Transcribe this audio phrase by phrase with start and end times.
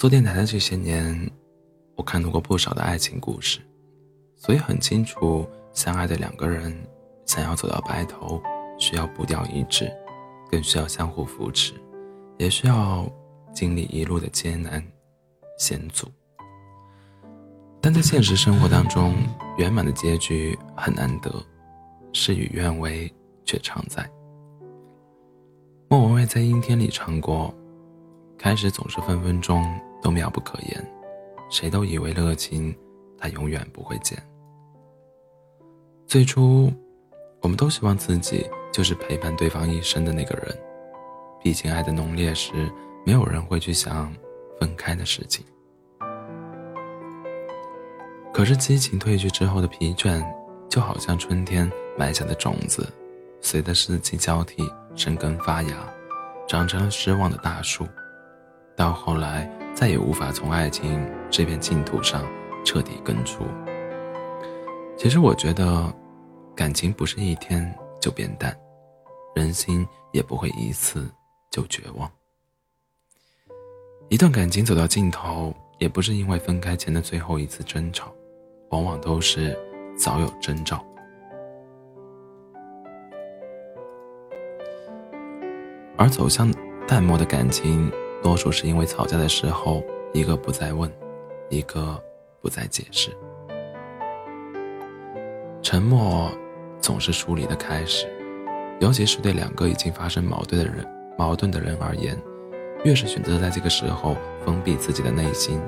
[0.00, 1.30] 做电台的这些年，
[1.94, 3.60] 我看到过不少的爱情故事，
[4.34, 6.74] 所以很清楚，相爱的两个人
[7.26, 8.40] 想要走到白头，
[8.78, 9.92] 需要步调一致，
[10.50, 11.74] 更需要相互扶持，
[12.38, 13.06] 也需要
[13.52, 14.82] 经历一路的艰难
[15.58, 16.10] 险阻。
[17.82, 19.14] 但在现实生活当中，
[19.58, 21.30] 圆满的结局很难得，
[22.14, 23.12] 事与愿违
[23.44, 24.10] 却常在。
[25.90, 27.54] 莫文蔚在《阴天》里唱过
[28.40, 29.62] ：“开始总是分分钟。”
[30.02, 30.86] 都妙不可言，
[31.50, 32.74] 谁都以为热情，
[33.18, 34.18] 它永远不会减。
[36.06, 36.72] 最初，
[37.40, 40.56] 我们都希望自己就是陪伴对方一生的那个人，
[41.42, 42.70] 毕竟爱的浓烈时，
[43.04, 44.12] 没有人会去想
[44.58, 45.44] 分开的事情。
[48.32, 50.24] 可是激情褪去之后的疲倦，
[50.68, 52.88] 就好像春天埋下的种子，
[53.40, 54.62] 随着四季交替
[54.96, 55.76] 生根发芽，
[56.48, 57.86] 长成了失望的大树，
[58.74, 59.50] 到后来。
[59.74, 62.26] 再也无法从爱情这片净土上
[62.64, 63.44] 彻底根除。
[64.96, 65.92] 其实我觉得，
[66.54, 68.54] 感情不是一天就变淡，
[69.34, 71.08] 人心也不会一次
[71.50, 72.10] 就绝望。
[74.10, 78.12] 一段感情走到尽头，也不是因为分开前的最后一次争吵，
[78.70, 79.58] 往往都是
[79.96, 80.84] 早有征兆。
[85.96, 86.52] 而走向
[86.86, 87.90] 淡漠的感情。
[88.22, 89.82] 多数是因为吵架的时候，
[90.12, 90.90] 一个不再问，
[91.48, 92.02] 一个
[92.40, 93.10] 不再解释。
[95.62, 96.30] 沉默
[96.80, 98.06] 总是疏离的开始，
[98.80, 102.16] 尤其是对两个已经发生矛盾的人、矛盾的人而言，
[102.84, 105.60] 越是选择在这个时候封闭自己的内心，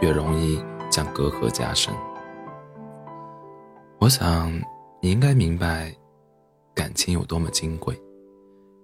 [0.00, 0.58] 越容易
[0.90, 1.92] 将隔阂加深。
[3.98, 4.50] 我想
[5.00, 5.94] 你应该明白，
[6.74, 7.94] 感情有多么金贵，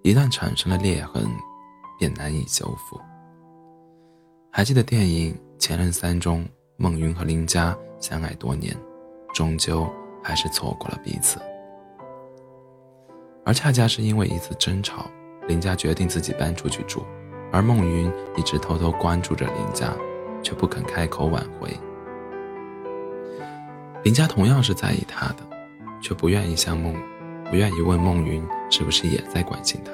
[0.02, 1.26] 一旦产生了裂痕。
[1.98, 3.00] 便难以修复。
[4.50, 8.76] 还记得电影《前任三》中，孟云和林佳相爱多年，
[9.34, 9.86] 终究
[10.22, 11.38] 还是错过了彼此。
[13.44, 15.06] 而恰恰是因为一次争吵，
[15.46, 17.04] 林佳决定自己搬出去住，
[17.52, 19.94] 而孟云一直偷偷关注着林佳，
[20.42, 21.70] 却不肯开口挽回。
[24.02, 25.46] 林佳同样是在意他的，
[26.00, 26.94] 却不愿意向孟，
[27.50, 29.92] 不愿意问孟云是不是也在关心他。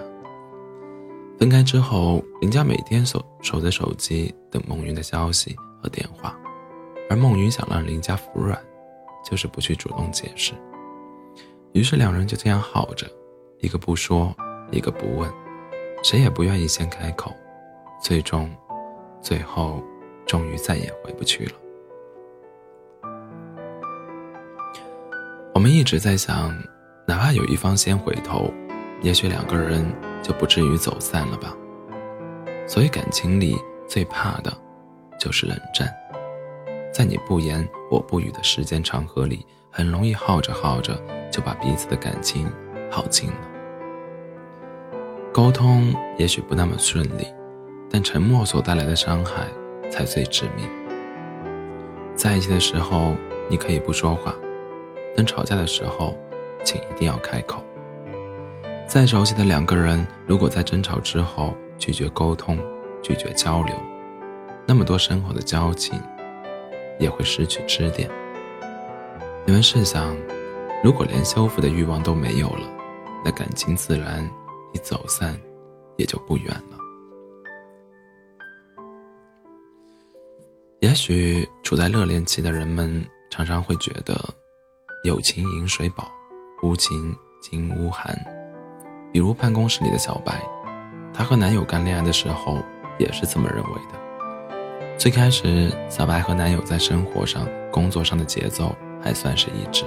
[1.43, 6.39] 分开之后，林佳每天守守着手机等孟云的消息和电话，
[7.11, 8.57] 而孟云想让林佳服软，
[9.29, 10.53] 就是不去主动解释。
[11.73, 13.11] 于是两人就这样耗着，
[13.59, 14.33] 一个不说，
[14.71, 15.29] 一个不问，
[16.05, 17.33] 谁也不愿意先开口，
[18.01, 18.49] 最终，
[19.21, 19.83] 最后，
[20.25, 21.53] 终于再也回不去了。
[25.53, 26.57] 我们一直在想，
[27.05, 28.49] 哪怕有一方先回头，
[29.03, 29.85] 也许两个人。
[30.23, 31.55] 就不至于走散了吧。
[32.67, 34.53] 所以感情里最怕的，
[35.19, 35.93] 就是冷战。
[36.93, 40.99] 在你不言我不语的时间长河里，很容易耗着耗着
[41.31, 42.51] 就把彼此的感情
[42.91, 43.37] 耗尽了。
[45.33, 47.27] 沟通也许不那么顺利，
[47.91, 49.47] 但沉默所带来的伤害
[49.91, 50.69] 才最致命。
[52.15, 53.15] 在一起的时候
[53.49, 54.35] 你可以不说话，
[55.17, 56.15] 但吵架的时候，
[56.63, 57.65] 请一定要开口。
[58.93, 62.59] 再熟悉的两个人，如果在争吵之后拒绝沟通、
[63.03, 63.75] 拒绝交流，
[64.67, 65.99] 那么多深厚的交情
[66.99, 68.07] 也会失去支点。
[69.47, 70.15] 你们试想，
[70.85, 72.69] 如果连修复的欲望都没有了，
[73.25, 74.31] 那感情自然
[74.75, 75.41] 离走散
[75.97, 76.77] 也就不远了。
[80.81, 84.15] 也许处在热恋期的人们常常会觉得，
[85.05, 86.13] 有情饮水饱，
[86.63, 88.15] 无情金屋寒。
[89.13, 90.43] 比如办公室里的小白，
[91.13, 92.59] 她和男友刚恋爱的时候
[92.99, 94.01] 也是这么认为的。
[94.99, 99.85] 最开始，小白和男友在生活上、工作上的节奏还算是一致，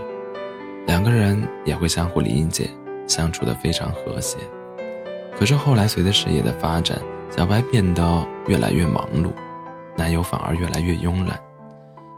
[0.86, 2.70] 两个人也会相互理解，
[3.08, 4.38] 相处的非常和谐。
[5.38, 7.02] 可是后来，随着事业的发展，
[7.36, 9.32] 小白变得越来越忙碌，
[9.98, 11.40] 男友反而越来越慵懒，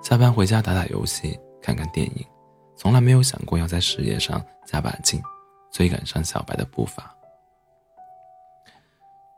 [0.02, 2.26] 下班回家打打游戏、看看电影，
[2.76, 5.22] 从来没有想过要在事业上加把劲。
[5.78, 7.16] 追赶上小白的步伐。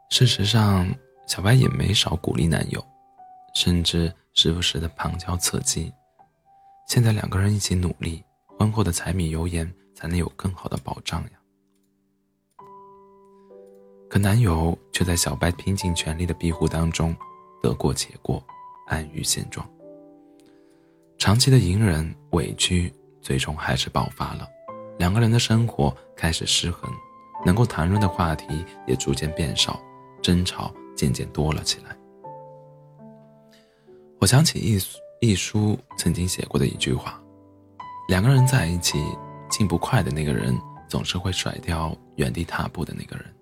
[0.09, 0.89] 事实上，
[1.27, 2.81] 小白也没少鼓励男友，
[3.53, 5.91] 甚至时不时的旁敲侧击。
[6.88, 8.24] 现在两个人一起努力，
[8.57, 11.31] 婚后的柴米油盐才能有更好的保障呀。
[14.09, 17.13] 可男友却在小白拼尽全力的庇护当中，
[17.62, 18.41] 得过且过，
[18.88, 19.69] 安于现状。
[21.18, 24.47] 长期的隐忍委屈，最终还是爆发了。
[25.00, 26.92] 两个人的生活开始失衡，
[27.46, 29.80] 能够谈论的话题也逐渐变少，
[30.22, 31.98] 争吵渐渐多了起来。
[34.19, 34.78] 我想起一
[35.25, 37.18] 一书曾经写过的一句话：
[38.10, 39.01] 两个人在一起，
[39.50, 40.54] 进步快的那个人
[40.90, 43.34] 总是会甩掉原地踏步的那个人，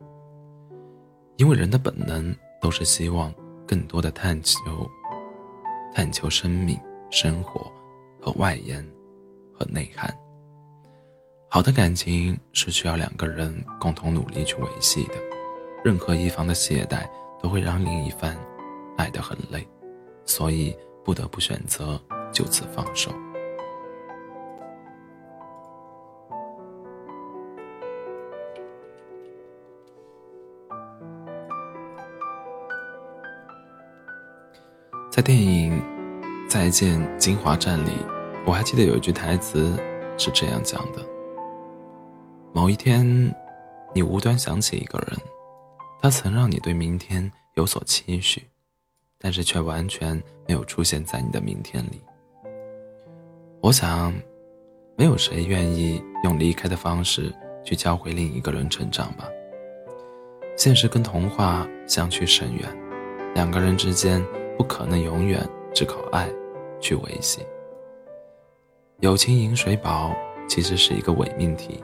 [1.37, 3.33] 因为人的本能都是希望
[3.67, 4.87] 更多的探求、
[5.91, 7.65] 探求生命、生活
[8.21, 8.87] 和外延
[9.51, 10.15] 和内涵。
[11.49, 15.13] 好的感情是需要两个人共同努力去维系的，
[15.83, 17.09] 任何一方的懈怠
[17.41, 18.35] 都会让另一方
[18.97, 19.65] 爱得很累，
[20.25, 21.99] 所以不得不选择
[22.33, 23.11] 就此放手。
[35.09, 35.81] 在电影
[36.47, 37.93] 《再见金华站》里，
[38.45, 39.75] 我还记得有一句台词
[40.17, 41.16] 是这样讲的。
[42.53, 43.05] 某一天，
[43.93, 45.17] 你无端想起一个人，
[46.01, 48.43] 他曾让你对明天有所期许，
[49.19, 50.15] 但是却完全
[50.47, 52.01] 没有出现在你的明天里。
[53.61, 54.13] 我想，
[54.95, 57.33] 没有谁愿意用离开的方式
[57.63, 59.27] 去教会另一个人成长吧。
[60.55, 62.67] 现实跟童话相去甚远，
[63.35, 64.25] 两个人之间
[64.57, 66.27] 不可能永远只靠爱
[66.79, 67.45] 去维系。
[68.99, 70.11] 友情饮水饱，
[70.49, 71.83] 其实是一个伪命题。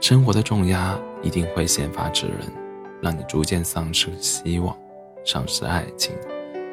[0.00, 2.52] 生活的重压一定会先发制人，
[3.00, 4.76] 让你逐渐丧失希望，
[5.24, 6.14] 丧失爱情，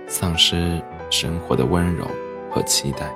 [0.08, 2.06] 丧失生活的温柔
[2.52, 3.12] 和期待。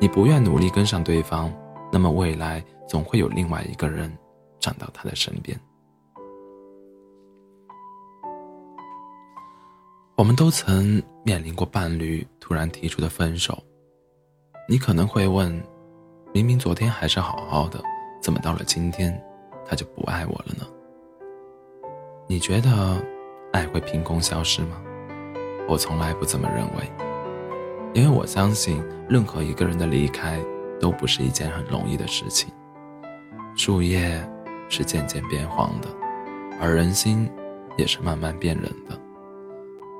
[0.00, 1.52] 你不愿努力跟上对方，
[1.92, 4.12] 那么未来总会有另外一个人
[4.58, 5.58] 站到他的身边。
[10.16, 13.62] 我们都曾面临过伴侣突然提出的分手，
[14.68, 15.62] 你可能会问：
[16.32, 17.80] 明明昨天还是好好的。
[18.20, 19.20] 怎么到了今天，
[19.66, 20.66] 他就不爱我了呢？
[22.26, 23.02] 你觉得
[23.52, 24.82] 爱会凭空消失吗？
[25.68, 26.92] 我从来不这么认为，
[27.94, 30.38] 因为我相信任何一个人的离开
[30.80, 32.52] 都不是一件很容易的事情。
[33.56, 34.20] 树叶
[34.68, 35.88] 是渐渐变黄的，
[36.60, 37.30] 而人心
[37.76, 38.98] 也是慢慢变冷的。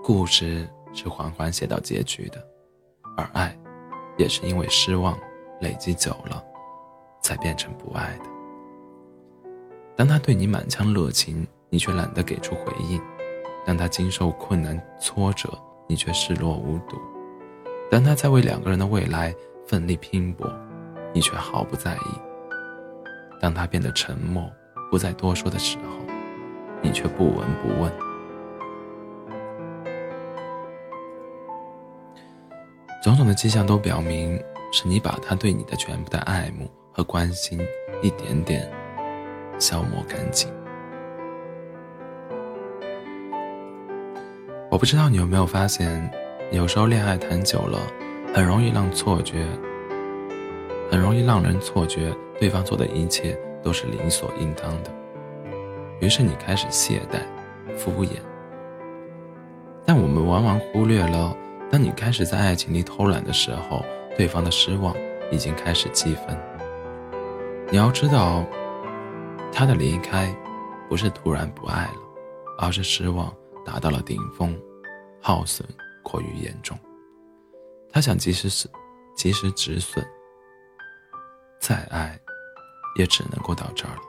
[0.02, 2.42] 故事是缓缓写到结局的，
[3.16, 3.56] 而爱
[4.16, 5.18] 也是因为失望
[5.60, 6.42] 累积久了。
[7.28, 8.24] 才变成不爱的。
[9.94, 12.98] 当他对你满腔热情，你却懒得给出回应；
[13.66, 15.50] 当他经受困难挫折，
[15.86, 16.96] 你却视若无睹；
[17.90, 19.34] 当他在为两个人的未来
[19.66, 20.50] 奋力拼搏，
[21.12, 22.18] 你却毫不在意；
[23.42, 24.50] 当他变得沉默，
[24.90, 25.98] 不再多说的时候，
[26.80, 27.92] 你却不闻不问。
[33.02, 34.42] 种种的迹象都表明，
[34.72, 36.70] 是你把他对你的全部的爱慕。
[36.98, 37.56] 和关心
[38.02, 38.68] 一点点
[39.56, 40.50] 消磨干净。
[44.68, 46.10] 我不知道你有没有发现，
[46.50, 47.78] 有时候恋爱谈久了，
[48.34, 49.46] 很容易让错觉，
[50.90, 54.90] 很容易让人错觉对方做的一切都是理所应当的，
[56.00, 57.20] 于是你开始懈怠、
[57.76, 58.10] 敷衍。
[59.86, 61.32] 但我们往往忽略了，
[61.70, 63.84] 当你开始在爱情里偷懒的时候，
[64.16, 64.92] 对方的失望
[65.30, 66.36] 已经开始积分。
[67.70, 68.46] 你要知道，
[69.52, 70.34] 他的离开
[70.88, 72.00] 不是突然不爱了，
[72.58, 73.30] 而是失望
[73.62, 74.58] 达到了顶峰，
[75.20, 75.68] 耗损
[76.02, 76.78] 过于严重。
[77.92, 78.70] 他想及时止，
[79.14, 80.02] 及时止损，
[81.60, 82.18] 再爱
[82.96, 84.00] 也只能够到这儿了。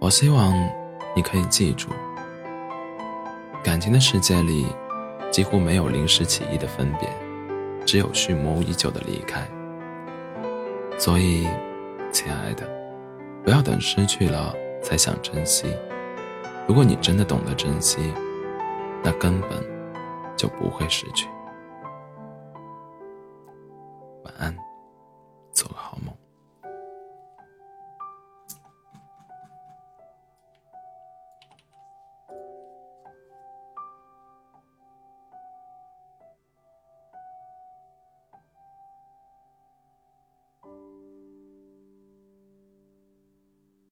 [0.00, 0.52] 我希望
[1.16, 1.88] 你可以记住，
[3.64, 4.66] 感情的世界里
[5.30, 7.08] 几乎没有临时起意的分别，
[7.86, 9.48] 只有蓄谋已久的离开。
[11.00, 11.48] 所以
[12.12, 12.68] 亲爱的
[13.42, 15.74] 不要等失去了才想珍惜。
[16.68, 18.12] 如果你真的懂得珍惜
[19.02, 19.50] 那根本
[20.36, 21.26] 就不会失去。
[24.24, 24.69] 晚安。